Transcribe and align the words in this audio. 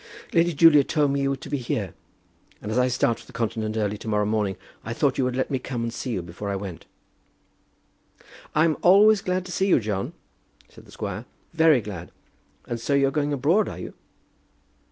"Lady 0.33 0.51
Julia 0.51 0.83
told 0.83 1.11
me 1.11 1.21
you 1.21 1.29
were 1.29 1.35
to 1.35 1.47
be 1.47 1.59
here, 1.59 1.93
and 2.59 2.71
as 2.71 2.77
I 2.79 2.87
start 2.87 3.19
for 3.19 3.27
the 3.27 3.31
Continent 3.31 3.77
early 3.77 3.99
to 3.99 4.07
morrow 4.07 4.25
morning, 4.25 4.57
I 4.83 4.93
thought 4.93 5.19
you 5.19 5.23
would 5.25 5.35
let 5.35 5.51
me 5.51 5.59
come 5.59 5.83
and 5.83 5.93
see 5.93 6.09
you 6.13 6.23
before 6.23 6.49
I 6.49 6.55
went." 6.55 6.87
"I'm 8.55 8.77
always 8.81 9.21
glad 9.21 9.45
to 9.45 9.51
see 9.51 9.67
you, 9.67 9.79
John," 9.79 10.13
said 10.69 10.85
the 10.85 10.91
squire, 10.91 11.25
"very 11.53 11.81
glad. 11.81 12.09
And 12.65 12.81
so 12.81 12.95
you're 12.95 13.11
going 13.11 13.31
abroad, 13.31 13.69
are 13.69 13.77
you?" 13.77 13.93